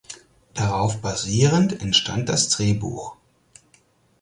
Darauf 0.55 0.99
basierend 1.03 1.79
entstand 1.83 2.27
das 2.27 2.49
Drehbuch. 2.49 3.17